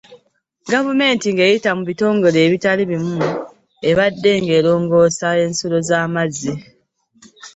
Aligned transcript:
Gavumenti 0.71 1.25
nga 1.31 1.43
eyita 1.47 1.71
mu 1.77 1.83
bitongole 1.89 2.37
ebitali 2.45 2.83
bimu 2.91 3.15
ebadde 3.89 4.31
nga 4.43 4.53
erongoosa 4.59 5.27
ensulo 5.45 5.77
z'amazzi. 5.87 6.53